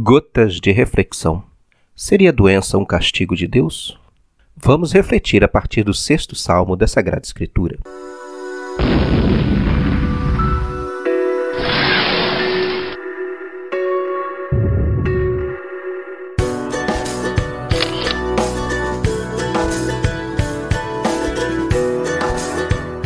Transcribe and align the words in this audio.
Gotas 0.00 0.60
de 0.60 0.70
reflexão. 0.70 1.42
Seria 1.92 2.32
doença 2.32 2.78
um 2.78 2.84
castigo 2.84 3.34
de 3.34 3.48
Deus? 3.48 3.98
Vamos 4.56 4.92
refletir 4.92 5.42
a 5.42 5.48
partir 5.48 5.82
do 5.82 5.92
sexto 5.92 6.36
salmo 6.36 6.76
da 6.76 6.86
Sagrada 6.86 7.26
Escritura. 7.26 7.80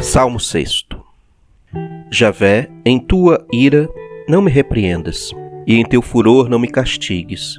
Salmo 0.03 0.39
6 0.39 0.85
Javé, 2.11 2.69
em 2.85 2.99
tua 2.99 3.47
ira 3.51 3.89
não 4.29 4.43
me 4.43 4.51
repreendas 4.51 5.33
e 5.67 5.77
em 5.77 5.85
teu 5.85 6.03
furor 6.03 6.49
não 6.49 6.59
me 6.59 6.69
castigues. 6.69 7.59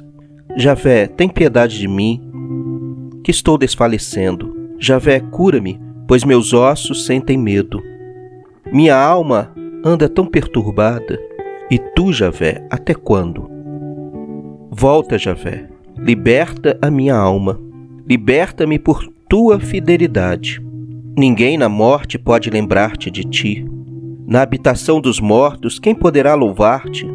Javé, 0.56 1.06
tem 1.06 1.28
piedade 1.28 1.78
de 1.78 1.88
mim, 1.88 2.20
que 3.24 3.30
estou 3.30 3.58
desfalecendo. 3.58 4.54
Javé, 4.78 5.18
cura-me, 5.20 5.80
pois 6.06 6.24
meus 6.24 6.52
ossos 6.52 7.06
sentem 7.06 7.36
medo. 7.36 7.82
Minha 8.72 8.96
alma 8.96 9.52
anda 9.84 10.08
tão 10.08 10.26
perturbada. 10.26 11.18
E 11.70 11.78
tu, 11.78 12.12
Javé, 12.12 12.66
até 12.70 12.94
quando? 12.94 13.50
Volta, 14.70 15.16
Javé, 15.16 15.68
liberta 15.96 16.78
a 16.82 16.90
minha 16.90 17.16
alma. 17.16 17.60
Liberta-me 18.06 18.78
por 18.78 19.06
tua 19.28 19.58
fidelidade. 19.58 20.62
Ninguém 21.16 21.56
na 21.56 21.68
morte 21.68 22.18
pode 22.18 22.50
lembrar-te 22.50 23.10
de 23.10 23.24
ti. 23.24 23.66
Na 24.26 24.42
habitação 24.42 25.00
dos 25.00 25.20
mortos, 25.20 25.78
quem 25.78 25.94
poderá 25.94 26.34
louvar-te? 26.34 27.06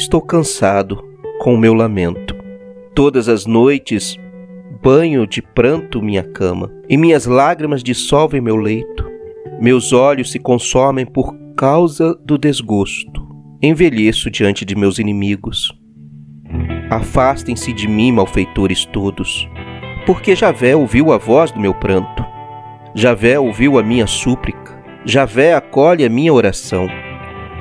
Estou 0.00 0.22
cansado 0.22 1.04
com 1.40 1.52
o 1.52 1.58
meu 1.58 1.74
lamento. 1.74 2.34
Todas 2.94 3.28
as 3.28 3.44
noites 3.44 4.16
banho 4.82 5.26
de 5.26 5.42
pranto 5.42 6.00
minha 6.00 6.22
cama, 6.22 6.72
e 6.88 6.96
minhas 6.96 7.26
lágrimas 7.26 7.82
dissolvem 7.82 8.40
meu 8.40 8.56
leito. 8.56 9.04
Meus 9.60 9.92
olhos 9.92 10.32
se 10.32 10.38
consomem 10.38 11.04
por 11.04 11.36
causa 11.54 12.14
do 12.24 12.38
desgosto. 12.38 13.28
Envelheço 13.60 14.30
diante 14.30 14.64
de 14.64 14.74
meus 14.74 14.98
inimigos. 14.98 15.70
Afastem-se 16.88 17.70
de 17.70 17.86
mim, 17.86 18.10
malfeitores 18.10 18.86
todos, 18.86 19.46
porque 20.06 20.34
Javé 20.34 20.74
ouviu 20.74 21.12
a 21.12 21.18
voz 21.18 21.52
do 21.52 21.60
meu 21.60 21.74
pranto. 21.74 22.24
Javé 22.94 23.38
ouviu 23.38 23.78
a 23.78 23.82
minha 23.82 24.06
súplica. 24.06 24.82
Javé 25.04 25.52
acolhe 25.52 26.06
a 26.06 26.08
minha 26.08 26.32
oração. 26.32 26.88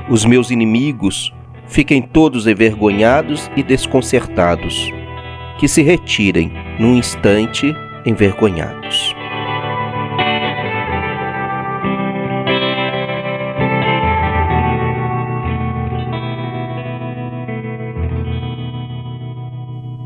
Os 0.09 0.23
meus 0.23 0.51
inimigos 0.51 1.33
fiquem 1.69 2.01
todos 2.01 2.47
envergonhados 2.47 3.49
e 3.55 3.63
desconcertados, 3.63 4.91
que 5.57 5.67
se 5.67 5.81
retirem 5.81 6.51
num 6.79 6.95
instante 6.95 7.73
envergonhados. 8.05 9.15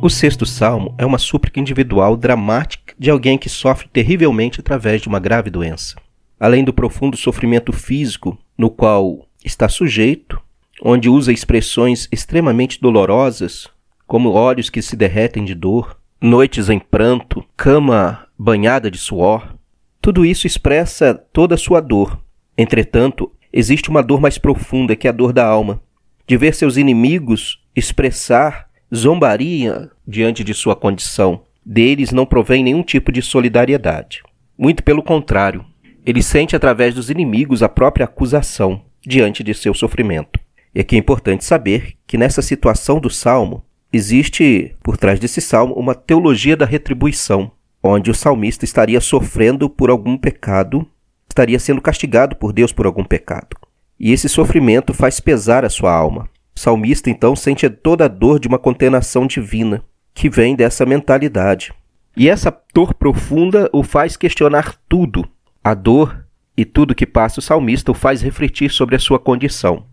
O 0.02 0.10
sexto 0.10 0.46
salmo 0.46 0.94
é 0.98 1.06
uma 1.06 1.18
súplica 1.18 1.62
individual 1.62 2.18
dramática 2.18 2.94
de 3.00 3.10
alguém 3.10 3.38
que 3.38 3.48
sofre 3.48 3.88
terrivelmente 3.88 4.60
através 4.60 5.02
de 5.02 5.08
uma 5.08 5.18
grave 5.18 5.50
doença. 5.50 5.96
Além 6.38 6.62
do 6.62 6.74
profundo 6.74 7.16
sofrimento 7.16 7.72
físico 7.72 8.38
no 8.58 8.70
qual 8.70 9.26
está 9.46 9.70
sujeito, 9.70 10.43
onde 10.86 11.08
usa 11.08 11.32
expressões 11.32 12.10
extremamente 12.12 12.82
dolorosas, 12.82 13.70
como 14.06 14.32
olhos 14.32 14.70
que 14.70 14.82
se 14.82 14.98
derretem 14.98 15.46
de 15.46 15.56
dor, 15.56 15.98
noites 16.20 16.70
em 16.70 16.78
pranto, 16.78 17.44
cama 17.56 18.28
banhada 18.38 18.92
de 18.92 18.98
suor. 18.98 19.56
Tudo 20.02 20.26
isso 20.26 20.46
expressa 20.46 21.14
toda 21.32 21.56
a 21.56 21.58
sua 21.58 21.80
dor. 21.80 22.20
Entretanto, 22.58 23.32
existe 23.52 23.90
uma 23.90 24.04
dor 24.04 24.20
mais 24.20 24.38
profunda 24.38 24.94
que 24.94 25.08
é 25.08 25.10
a 25.10 25.14
dor 25.14 25.32
da 25.32 25.48
alma, 25.48 25.82
de 26.28 26.36
ver 26.36 26.54
seus 26.54 26.76
inimigos 26.76 27.64
expressar 27.74 28.68
zombaria 28.94 29.90
diante 30.06 30.44
de 30.44 30.54
sua 30.54 30.76
condição. 30.76 31.44
Deles 31.66 32.12
não 32.12 32.26
provém 32.26 32.62
nenhum 32.62 32.84
tipo 32.84 33.10
de 33.10 33.22
solidariedade. 33.22 34.22
Muito 34.58 34.84
pelo 34.84 35.02
contrário, 35.02 35.66
ele 36.06 36.22
sente 36.22 36.58
através 36.58 36.94
dos 36.94 37.10
inimigos 37.10 37.64
a 37.64 37.70
própria 37.70 38.04
acusação 38.04 38.82
diante 39.06 39.42
de 39.44 39.54
seu 39.54 39.74
sofrimento. 39.74 40.43
E 40.76 40.80
aqui 40.80 40.96
é 40.96 41.00
importante 41.00 41.46
saber 41.46 41.94
que 42.08 42.18
nessa 42.18 42.42
situação 42.42 43.00
do 43.00 43.10
salmo, 43.10 43.64
existe 43.92 44.76
por 44.82 44.98
trás 44.98 45.20
desse 45.20 45.40
salmo 45.40 45.76
uma 45.76 45.94
teologia 45.94 46.58
da 46.58 46.66
retribuição, 46.66 47.52
onde 47.82 48.10
o 48.10 48.16
salmista 48.16 48.66
estaria 48.66 49.00
sofrendo 49.00 49.70
por 49.70 49.92
algum 49.92 50.18
pecado, 50.18 50.88
estaria 51.30 51.60
sendo 51.60 51.80
castigado 51.80 52.36
por 52.36 52.52
Deus 52.52 52.72
por 52.72 52.88
algum 52.88 53.04
pecado. 53.04 53.56
E 54.00 54.12
esse 54.12 54.28
sofrimento 54.28 54.94
faz 54.96 55.20
pesar 55.20 55.64
a 55.64 55.70
sua 55.70 55.94
alma. 55.94 56.28
O 56.56 56.60
salmista 56.60 57.10
então 57.10 57.36
sente 57.36 57.70
toda 57.70 58.06
a 58.06 58.08
dor 58.08 58.40
de 58.40 58.48
uma 58.48 58.58
condenação 58.58 59.28
divina, 59.28 59.84
que 60.12 60.28
vem 60.28 60.56
dessa 60.56 60.86
mentalidade. 60.88 61.72
E 62.18 62.28
essa 62.28 62.56
dor 62.74 62.96
profunda 62.96 63.70
o 63.72 63.84
faz 63.84 64.18
questionar 64.18 64.76
tudo. 64.90 65.28
A 65.64 65.76
dor 65.76 66.26
e 66.58 66.66
tudo 66.66 66.96
que 66.96 67.06
passa 67.06 67.40
o 67.40 67.44
salmista 67.44 67.92
o 67.92 67.96
faz 67.96 68.22
refletir 68.22 68.72
sobre 68.72 68.96
a 68.96 69.00
sua 69.00 69.20
condição 69.20 69.86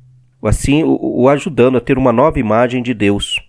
assim 0.49 0.83
o, 0.85 1.29
ajudando 1.29 1.77
a 1.77 1.81
ter 1.81 1.99
uma 1.99 2.13
nova 2.13 2.39
imagem 2.39 2.83
de 2.83 2.95
Deus. 2.95 3.41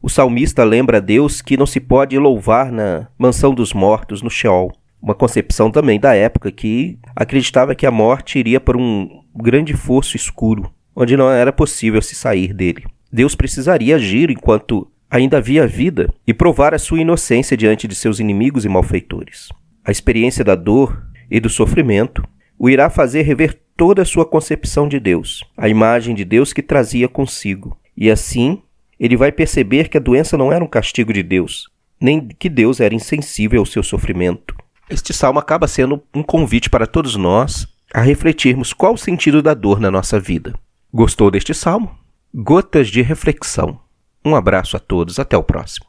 O 0.00 0.08
salmista 0.08 0.62
lembra 0.62 0.98
a 0.98 1.00
Deus 1.00 1.42
que 1.42 1.56
não 1.56 1.66
se 1.66 1.80
pode 1.80 2.16
louvar 2.18 2.70
na 2.70 3.08
mansão 3.18 3.52
dos 3.52 3.72
mortos, 3.72 4.22
no 4.22 4.30
Sheol. 4.30 4.72
Uma 5.02 5.14
concepção 5.14 5.70
também 5.70 5.98
da 5.98 6.14
época 6.14 6.50
que 6.52 6.98
acreditava 7.14 7.74
que 7.74 7.86
a 7.86 7.90
morte 7.90 8.38
iria 8.38 8.60
para 8.60 8.78
um 8.78 9.22
grande 9.34 9.74
fosso 9.74 10.16
escuro, 10.16 10.72
onde 10.94 11.16
não 11.16 11.30
era 11.30 11.52
possível 11.52 12.00
se 12.00 12.14
sair 12.14 12.52
dele. 12.52 12.84
Deus 13.12 13.34
precisaria 13.34 13.96
agir 13.96 14.30
enquanto 14.30 14.90
ainda 15.10 15.38
havia 15.38 15.66
vida 15.66 16.12
e 16.26 16.34
provar 16.34 16.74
a 16.74 16.78
sua 16.78 17.00
inocência 17.00 17.56
diante 17.56 17.88
de 17.88 17.94
seus 17.94 18.20
inimigos 18.20 18.64
e 18.64 18.68
malfeitores. 18.68 19.48
A 19.84 19.90
experiência 19.90 20.44
da 20.44 20.54
dor 20.54 21.02
e 21.30 21.40
do 21.40 21.48
sofrimento 21.48 22.22
o 22.58 22.68
irá 22.68 22.90
fazer 22.90 23.22
rever 23.22 23.58
toda 23.76 24.02
a 24.02 24.04
sua 24.04 24.26
concepção 24.26 24.88
de 24.88 24.98
Deus, 24.98 25.44
a 25.56 25.68
imagem 25.68 26.14
de 26.14 26.24
Deus 26.24 26.52
que 26.52 26.62
trazia 26.62 27.08
consigo. 27.08 27.78
E 27.96 28.10
assim, 28.10 28.60
ele 28.98 29.16
vai 29.16 29.30
perceber 29.30 29.88
que 29.88 29.96
a 29.96 30.00
doença 30.00 30.36
não 30.36 30.52
era 30.52 30.64
um 30.64 30.68
castigo 30.68 31.12
de 31.12 31.22
Deus, 31.22 31.68
nem 32.00 32.26
que 32.26 32.48
Deus 32.48 32.80
era 32.80 32.94
insensível 32.94 33.60
ao 33.60 33.66
seu 33.66 33.82
sofrimento. 33.82 34.54
Este 34.90 35.12
salmo 35.12 35.38
acaba 35.38 35.68
sendo 35.68 36.02
um 36.14 36.22
convite 36.22 36.68
para 36.68 36.86
todos 36.86 37.14
nós 37.14 37.68
a 37.94 38.00
refletirmos 38.00 38.72
qual 38.72 38.94
o 38.94 38.98
sentido 38.98 39.40
da 39.40 39.54
dor 39.54 39.80
na 39.80 39.90
nossa 39.90 40.18
vida. 40.18 40.54
Gostou 40.92 41.30
deste 41.30 41.54
salmo? 41.54 41.96
Gotas 42.34 42.88
de 42.88 43.02
reflexão. 43.02 43.78
Um 44.24 44.34
abraço 44.34 44.76
a 44.76 44.80
todos, 44.80 45.18
até 45.18 45.36
o 45.36 45.42
próximo. 45.42 45.86